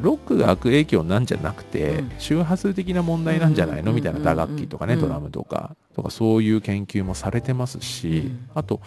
[0.00, 2.12] ロックが悪影響なんじゃなくて、うん。
[2.18, 3.96] 周波数的な問題なんじゃないの、うん。
[3.96, 5.00] みたいな打楽器とかね、うん。
[5.00, 5.76] ドラムとか。
[5.94, 8.48] とかそういう研究もされてますし、うん。
[8.54, 8.80] あと,、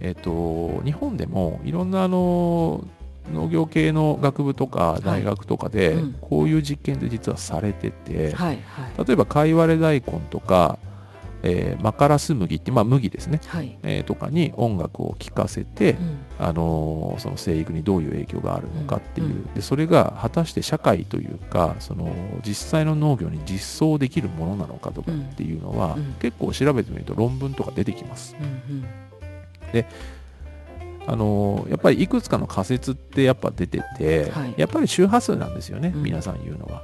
[0.00, 2.84] えっと日本でもいろんなあの
[3.32, 5.02] 農業系の学部とかい。
[5.04, 6.12] 大学とかでうん。
[6.20, 8.34] こういう実験って実はされてて、
[8.98, 10.78] 例えばカイワレ大根とか、
[11.42, 16.18] えーマカラス麦って、まあ、麦ですね、はい、えーとかに音楽を聴かせて、うん。
[16.38, 19.54] あのーその生育にどういう影響があるのかっていう、うん。
[19.54, 26.14] でそれが果たして社会というかその実際の農業に実装できるものなのかとかっていうのは、うん。
[26.20, 28.36] 結構調べてみると論文とか出てきます。
[28.40, 28.84] うん
[31.06, 34.54] あのーやっぱりいくつかの仮説ってやっぱ出てて、はい。
[34.56, 36.02] やっぱり周波数なんですよね、うん。
[36.02, 36.82] 皆さん言うのは。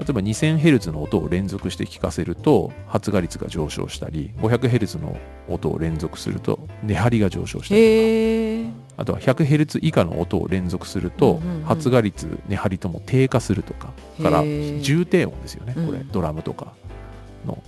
[0.00, 5.16] うん例えば 2000Hz の音を連続して聞かせると発芽率が上昇したり 500Hz の
[5.48, 8.66] 音を連続すると根張りが上昇したりへえ。
[8.96, 13.92] あとは 100Hz 以下の音を連続すると発芽率根張りとも低下するとか。
[14.22, 15.86] から重低音ですよねこれ。
[15.86, 16.72] うんドラムとか
[17.46, 17.62] の。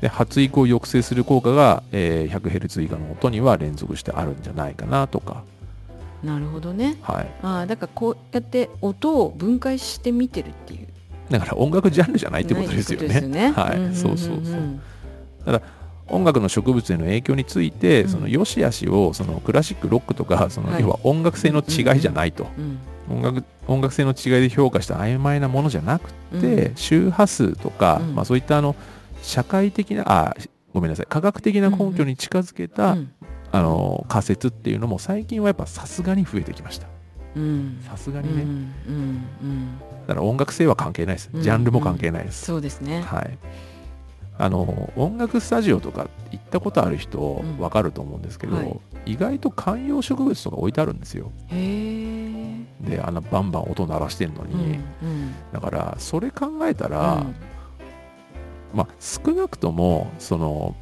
[0.00, 5.44] で発育を抑制する効果が、えー 100Hz 以下の音には連続してあるんじゃないかなとか。
[6.22, 6.96] なるほどね。
[7.02, 7.30] はい。
[7.42, 10.88] ああだからこうやって音を分解して見てるっていう
[11.38, 13.52] だから音楽ジャンルじゃないってことですよね。
[13.52, 13.94] はい、んんんん。
[13.94, 15.62] そうそうそう。
[16.08, 18.08] 音楽の植物への影響について、うん。
[18.08, 20.82] その良し悪しをそのクラシックロックとかその、はい。
[20.82, 22.78] 要は音楽性の違いじゃないと、うん
[23.10, 26.40] 音楽音楽性の違いで評価した曖昧なものじゃなくうん。
[26.40, 28.14] て、周波数とか、うん。
[28.14, 28.76] まあ、そういったあの
[29.22, 30.36] 社会的なあ
[30.72, 31.06] ごめんなさい。
[31.08, 33.12] 科学的な根拠に近づけた、うん
[33.54, 36.86] あの仮説っていうのも最近はやっぱさすがに増えてきました。
[36.86, 36.91] うん
[37.88, 38.94] さすがうんにね、うん
[39.42, 39.78] うん。
[40.06, 41.30] だから音楽性は関係ないです。
[41.32, 43.02] うんジャンルも関係ないです、そうですね。
[43.02, 43.38] はい。
[44.38, 47.58] あの音楽スタジオとか行ったことある人うん。
[47.58, 48.80] わかると思うんですけど、はい。
[49.06, 51.32] 意外と観葉植物とか置いてあるんですよ。
[51.48, 55.34] であんなバンバン音鳴らしてんのに、うんうん。
[55.52, 57.34] だからそれ考えたら、うん。
[58.74, 60.74] まあ少なくともその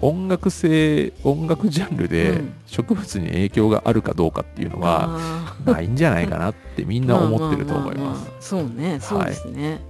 [0.00, 2.54] 音楽性音楽ジャンルでうん。
[2.66, 5.18] 植物に影響があるかどうかっていうのは
[5.64, 8.28] ないんじゃないかなってみんな思ってると思います。
[8.28, 9.80] あそうねそうですね、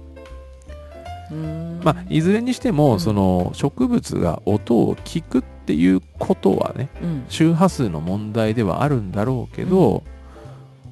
[1.29, 1.81] うーん。
[1.83, 2.99] まあ、いずれにしても、うん。
[2.99, 7.25] その植物が音を聞くっていうことはねうん。
[7.27, 10.03] 周波数の問題ではあるんだろうけど、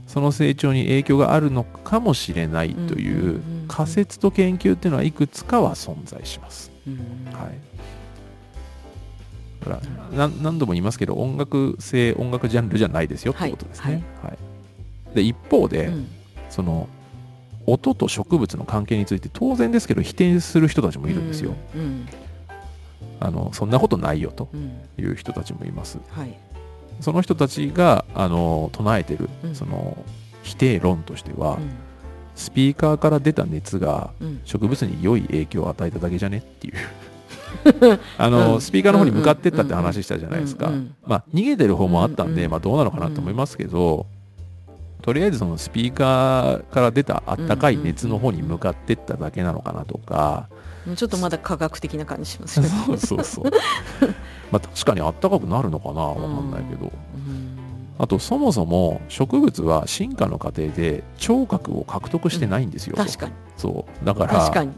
[0.07, 3.65] その成長に影響があるのかもしれないといんうんうんううん。
[3.67, 6.71] 仮説と研究っていうのはいくつかは存在します。
[6.85, 6.95] うん。
[7.33, 7.57] はい、
[9.59, 14.03] だからな何度も言いますけど音楽性音楽ジャンルじゃないですよってことですね。
[14.21, 14.37] はい。
[15.15, 16.07] で一方で、うん。
[16.49, 16.87] その
[17.65, 21.53] 音と植物の関係について当然ですけど否定する人たちもいるんですよ。
[21.75, 22.07] うん。
[23.19, 24.79] あのそんなことないよとうん。
[24.97, 25.99] いう人たちもいます。
[26.09, 26.37] はい。
[27.01, 29.55] その人たちがあの唱えてる、うん。
[29.55, 29.97] その
[30.43, 31.69] 否定論としては、うん。
[32.35, 34.41] スピーカーから出た熱がうん。
[34.45, 36.75] 植物に良い影響を与えただけじゃねっていう
[38.17, 38.61] あの、うん。
[38.61, 44.05] スピーカーの方に向かってったって話したじゃないですか、うんうんまあ逃げてる方もあったんで、うんうんまあどうなのかなと思いますけど、
[45.01, 50.49] とりあえずそのスピーカーから出たあったかい熱の方に向かってっただけなのかなとか、
[50.95, 52.67] ちょっとまだ科学的な感じしますね。
[52.67, 53.45] そうそうそう
[54.51, 57.57] まあ確かにあったかくなるのかなわかんないけど、うん。
[57.99, 63.31] あとそもそも植物は進化の過程で聴覚を獲得してないんですよ、と確かに。
[63.57, 64.05] そう。
[64.05, 64.71] だから確かに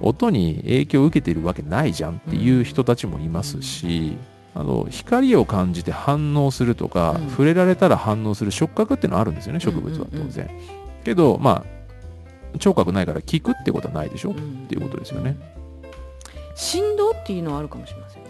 [0.00, 4.16] 音に影響を受けているわけないじゃんっていう人たちもいますし、
[4.54, 7.30] あの光を感じて反応するとか、うん。
[7.30, 10.22] 触れられたら反応する触覚っていうのはあるんですよね植物はうんうん。
[10.22, 10.50] うん当然、
[11.04, 11.64] けどま
[12.54, 14.36] あ聴覚ないから聞くってことはないでしょ、っっ
[14.68, 15.36] ていうことですよね。
[16.54, 18.23] 振動っていうのはあるかもしれません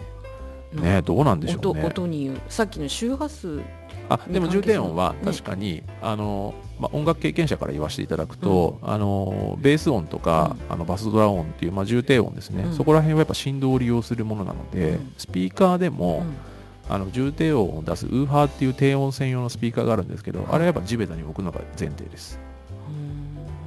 [0.75, 1.85] ねねどうなんでしょう音ね。
[1.85, 3.61] 音に言うさっきの周波数
[4.07, 5.19] あでも重低音はね。
[5.25, 12.73] 確かに、あのまあ、音楽経験者から言わせていただくと、あのベース音とか、あのバスドラ音っていう、まあ、重低音ですね、うん。
[12.75, 15.13] そこら辺はやっぱ振動を利用するものなので、うん。
[15.17, 16.35] スピーカーでうも、ん。
[16.87, 22.39] あの重低音を出すウーハーっていう低音専用のスピーカーがあるんですけど、あれはやっぱ地べたに置くのが前提です。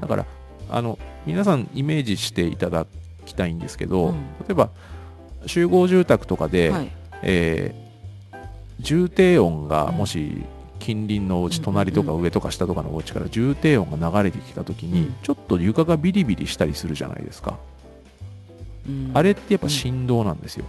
[0.00, 0.26] だから
[0.70, 2.86] あの皆さんイメージしていただ
[3.26, 4.14] きたいんですけど、うん。
[4.14, 4.70] 例えば
[5.46, 7.88] 集合住宅とかで、はいえー
[8.80, 10.44] 重低音がもし
[10.78, 15.14] 近隣のお家、うん隣とか上とか下とかのお家から重低音が流れてきた時に、うん。
[15.22, 17.58] ちょっと床がビリビリしたりするじゃないですか、
[18.86, 19.10] うん。
[19.12, 20.64] あれってやっぱ振動なんですよ、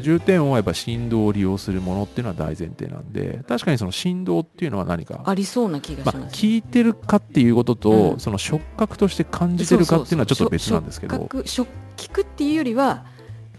[0.00, 8.20] 重低音はやっぱ振動を利用するものっていうのは大前提なんで確かにその振動っていうのは何かありそうな気がしまあ、ます、聞いてるかっていうことと、うん。
[8.20, 11.16] その触覚として感じてるかっていうのはちょっと別なんですけど。
[11.16, 13.04] 触覚触聞くっていうよりは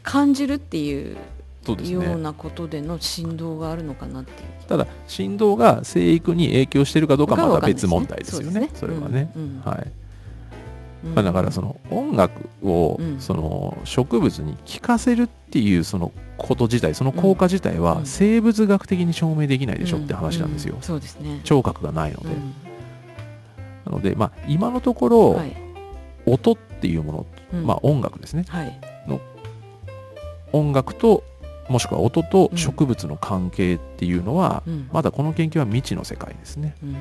[0.02, 1.18] 感じるっていう
[1.66, 4.48] そうですようねなことでの振動があるのかなっていう。
[4.68, 8.70] ただ振動が生育に影響してるかどうかはまた別問題ですよね。
[8.74, 9.92] そそれはね、うんはい、
[11.06, 11.16] うん。
[11.16, 18.06] まあ、だからその音楽をうんその植物に聴かせるっていうそのこと自体その効果自体はうん。
[18.06, 21.42] 生物学的に証明できないでしょって話なんですよ、うそうですね。
[21.44, 22.54] 聴覚がないので、うん。
[23.86, 25.56] なので、まあ、今のところ、はい。
[26.26, 27.66] 音っていうもの、うん。
[27.66, 28.46] まあ、音楽ですね。
[28.48, 28.80] はい。
[30.52, 31.24] 音楽と
[31.70, 34.90] もしくは音とうん植物の関係っていうのは、うん。
[34.92, 36.76] まだこの研究は未知の世界ですね。
[36.84, 36.96] うん。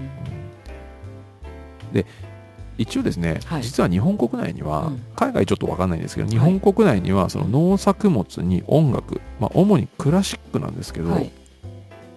[2.76, 3.62] 一応ですね、はい。
[3.62, 5.02] 実は日本国内には、うん。
[5.16, 6.30] 海外ちょっと分かんないんですけど、い。
[6.30, 11.30] 日本国内にはその農作物に音楽、まあ、主にクラシックなんですけど、はい。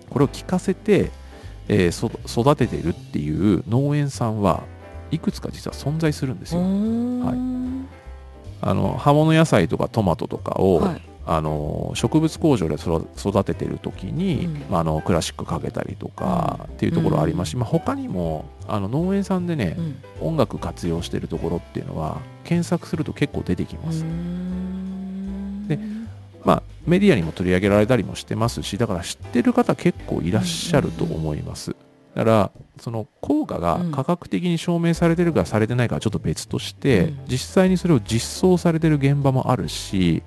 [0.09, 1.09] これを聴かせて、
[1.69, 2.11] えーそ
[2.41, 4.63] 育てているっていう農園さんは
[5.09, 6.61] いくつか実は存在するんですよ。
[6.61, 7.51] はい。
[8.63, 14.53] あの葉物野菜とかトマトとかを、はいあの植物工場で育育ててる時に、うん。
[14.69, 20.03] まあ、あのクラシックかけたりとかっていうところありますし、まあ、他にもあの農園さんでね、うん。
[20.21, 24.03] 音楽活用してるところっていうのは検索すると結構出てきます、
[25.67, 25.79] で
[26.43, 31.75] まあメディアにも取り上げられたりもしてますしだから知ってる方結構いらっしゃると思います、
[32.15, 37.19] だからその効果が科学的に証明されてるかされてないかはちょっと別として、うん。
[37.27, 40.23] 実際にそれを実装されてる現場もあるし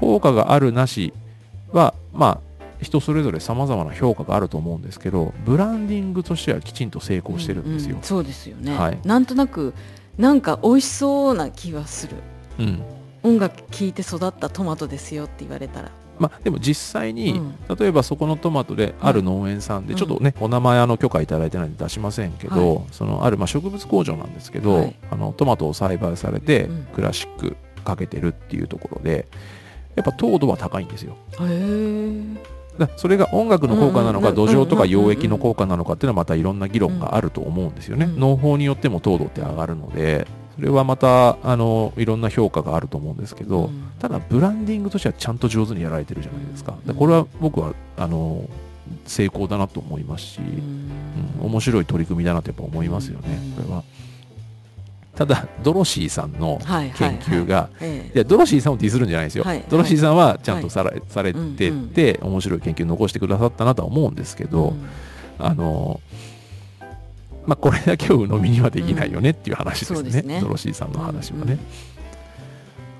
[0.00, 1.12] 効果があるなし
[1.72, 2.50] はまあ
[2.82, 7.96] 人それぞれ様々な評価があると思うんですけどブランディングとしてはきちんと成功してるんですよ。
[7.96, 8.98] うう、そうですよね、はい。
[9.04, 9.74] なんとなく
[10.16, 12.16] なんか美味しそうな気はする。
[12.58, 12.82] うん。
[13.22, 15.90] 音楽聴いて育ったトマトですよって言われたら。
[16.18, 17.54] まあ、でも実際に、うん。
[17.78, 19.98] 例えばそこのトマトである農園さんで、うん。
[19.98, 24.96] ちょっとね、お名前あの許可いただいてないんで出しませんけど、はそのあるまあ植物工場なんですけど、はい。
[25.10, 26.86] あのトマトを栽培されてうん。
[26.94, 29.26] クラシックかけてるっていうところで
[29.96, 31.16] やっぱ糖度は高いんですよ。
[32.78, 40.26] だそれが音楽の効果なのか、うん土壌とか溶液の効果なのかっていうのはまたいろんな議論があると思うんですよね、うん農法によっても糖度って上がるので
[40.56, 43.92] それはまたあのいろんな評価があると思うんですけど、ん。
[43.98, 46.74] ただブランディングとしてはちゃんと上手にやられてるじゃないですか。
[46.78, 46.86] うん。
[46.86, 48.48] でこれは僕はあの
[49.06, 53.38] 成功だなと思いますし、ううんん面白い取り組みだなとやっぱ思いますよね。
[53.58, 53.84] うん、これは。
[55.20, 56.58] ただ、ドロシーさんの
[56.96, 59.62] 研究が、えいやドロシーさんをディスるんじゃないですよ、はい。
[59.68, 64.72] ドロシーさんはちゃんとさら、されてうんて、面白い研究残してくださったなとは思うんですけえど、
[65.38, 66.00] あの
[67.44, 71.52] まあ、これだけを鵜呑みにはできないよねっていう話ですね,、ドロシーさんの話はね。
[71.52, 71.58] うん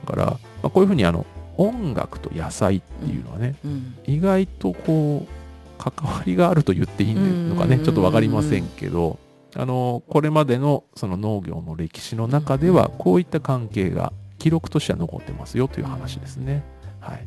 [0.06, 1.24] だから、まあ、こういうふうにあの
[1.56, 5.40] 音楽と野菜っていうのはね、うん意外とこう
[5.78, 7.85] 関わりがあると言っていいのかね、うん。
[7.85, 9.18] ちょっと分かりませんけど、
[9.56, 16.62] あのこれまでのその農業の歴史の中ではこういった関係が記録としては残ってますよという話ですね。
[17.00, 17.26] はい、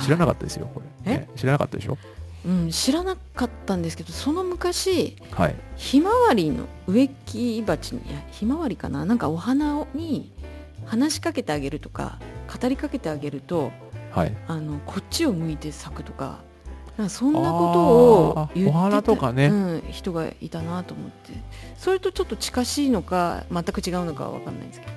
[0.00, 1.18] 知らなかったですよ、これ、え？
[1.18, 1.96] ね知らなかったでしょ？
[2.44, 5.54] うん、知らなかったんですけどその昔はい。
[5.76, 8.00] ひまわりの植木鉢に
[8.32, 9.04] ひまわりかな？
[9.04, 10.32] なんかお花に
[10.86, 12.18] 話しかけてあげるとか
[12.60, 13.70] 語りかけてあげると
[14.10, 14.36] はい。
[14.46, 16.40] あのこっちを向いて咲くとか
[17.08, 17.80] そんなこと
[18.42, 19.46] を言ってたお花とかね。
[19.46, 21.32] うん、人がいたなと思って。
[21.76, 24.92] それとちょっと近しいのか全く違うのかは分かんないですけど、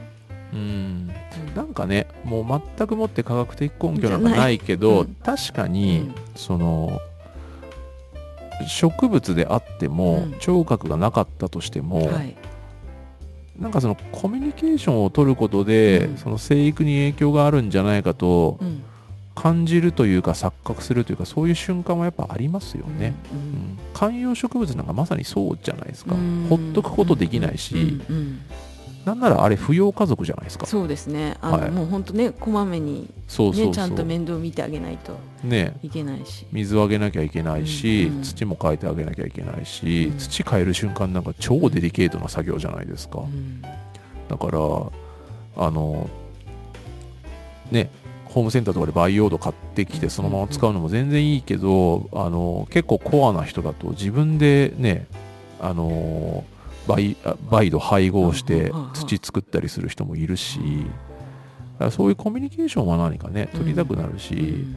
[0.54, 0.60] うん。
[0.60, 1.56] うん。
[1.56, 5.16] なんかね、もう全くもって科学的根拠なんかないけど、うん。
[5.24, 6.16] 確かに、うん。
[6.36, 7.00] その、
[8.68, 10.34] 植物であっても、うん。
[10.40, 12.36] 聴覚がなかったとしても、はい。
[13.58, 16.18] なんかそのコミュニケーションを取ることで、うん。
[16.18, 18.84] その生育に影響があるんじゃないかとうん
[19.36, 23.78] 感じるというか錯覚するというかそういう瞬間はやっぱありますよね、ううんん。
[23.94, 26.48] 観葉植物なんかまさにそうじゃないですか、うん。
[26.50, 27.78] ほっとくことできないし、う
[28.14, 28.42] んうん
[29.06, 30.66] なんならあれ扶養家族じゃないですか。
[30.66, 31.38] そうですね。
[31.40, 31.70] あの、はい。
[31.70, 36.48] もう本当ねこまめに、ね、ちゃんと面倒見てあげないとねいけないし。
[36.52, 38.24] 水をあげなきゃいけないし、うん。
[38.24, 40.18] 土も変えてあげなきゃいけないし、うん。
[40.18, 43.62] 土変える瞬間なんか超デリケートな作業じゃないですか、うん。
[43.62, 44.58] だから
[45.68, 46.10] あの
[47.70, 47.92] ね
[48.36, 55.08] ホームセンターとかで培養土買ってきてそのまま使うのも全然いいけど、あの結構コアな人だと自分でね
[55.62, 56.44] あの
[56.86, 60.60] 培あ培土配合して土作ったりする人もいるし、
[61.92, 64.74] そういうコミュニケーションは何かね取りたくなるし、うん。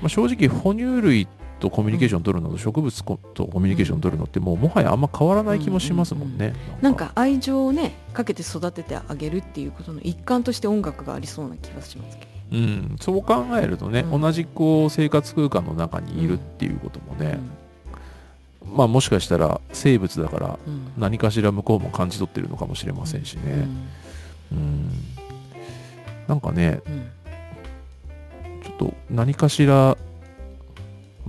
[0.00, 1.26] まあ、正直哺乳類
[1.60, 6.54] とコミュニケーション取るのと植物とコミュニケーション取るのってもうもはやあんま変わらない気もしますもんね。
[6.80, 14.20] なんか愛情をねかけて育ててあげるっていうことの一環として音楽がありそうな気がしますけど、うん、そう考えるとね、うん。
[14.22, 17.38] 同じこう生活空間の中にいるっていうこともね、
[18.66, 18.76] うん。
[18.76, 20.92] まあもしかしたら生物だからうん。
[20.96, 23.88] 何かしら向こうも感じ取ってるのかもしれませんしうね、ん。
[24.52, 24.90] うん。
[26.26, 27.10] なんかねうん。
[28.62, 29.96] ちょっと何かしら、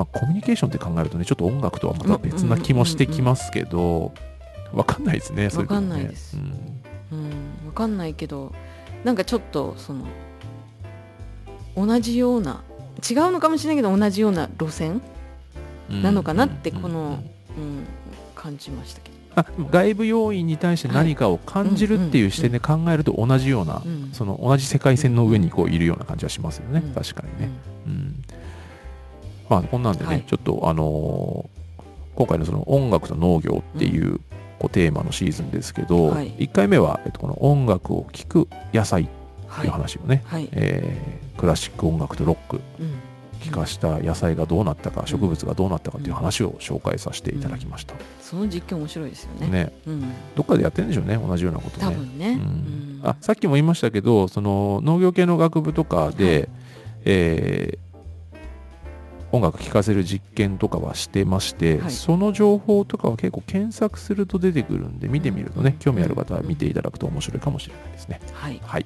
[0.02, 4.14] まあ、コミュニケーションって考えるとねちょっと音楽とはまた別な気もしてきますけど
[4.74, 5.88] わかんないですねそういうことね。
[5.88, 6.38] わかんないです。
[6.38, 7.20] うん。
[7.20, 7.22] う
[7.66, 8.52] ん、わかんないけど
[9.04, 10.08] なんかちょっとその
[11.76, 12.64] 同じような
[13.08, 15.02] 違うのかもしれないけど同じような路線
[15.90, 17.20] なのかなってこの、
[17.58, 17.86] うん
[18.34, 19.18] 感じましたけど。
[19.36, 24.10] あ外部要因に対して何かを感じるっていう視点で考えると同じような、うん。
[24.14, 26.94] その同じ世界線の上にこういるような感じはしますよね、うん。
[26.96, 27.50] 確かにね、
[27.86, 28.11] うん
[29.52, 30.24] まあこんなんでね、はい。
[30.26, 31.62] ちょっとあのー
[32.14, 34.20] 今回のその音楽と農業っていう
[34.60, 36.32] こうテーマのシーズンですけど、はい。
[36.34, 39.12] 1回目は、えっと、この音楽を聴く野菜って
[39.48, 39.66] はい。
[39.66, 42.94] いう話をね、はい、えークラシック音楽とロックうん。
[43.44, 49.48] 聴かした野菜がどうなったか、植物がどうなったかっていう話を紹介させていただきました、その実験面白いですよね。
[49.48, 49.74] ね。
[49.88, 51.86] うん、どっかでやってるんでしょうね同じようなことね。
[51.86, 52.30] 多分ね。
[52.34, 52.40] うん。
[52.40, 53.00] うん。
[53.04, 56.50] あさっきも言いましたけどその農業系の学部とかで、はい。
[57.06, 57.91] えー
[59.32, 68.20] 音楽聴かせる実験とかはしてまして、はいその情報とかは結構検索すると出てくるんで見てみるとね、うん興味ある方は見ていただくと面白いかもしれないですね。
[68.34, 68.60] はい。
[68.64, 68.86] はい、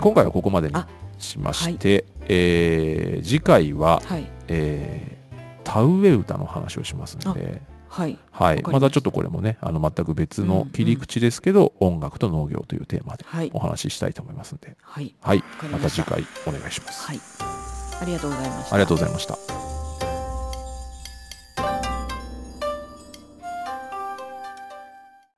[0.00, 0.86] 今回はここまでにあ
[1.18, 4.26] しまして、えー次回は、はい。
[4.48, 5.16] えー
[5.64, 8.16] 田植え歌の話をしますので、はい。
[8.30, 13.58] はい、ままたちょっとこれもねあの全く別の切り口ですけど、音楽と農業というテーマではいお。
[13.58, 15.14] 話ししたいと思いますので、はい。
[15.20, 17.06] はい、また次回お願いします。
[17.06, 17.55] はい。
[18.00, 18.74] ありがとうございました。
[18.74, 19.75] ありがとうございました。